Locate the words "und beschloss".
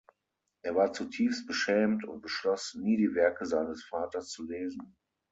2.05-2.73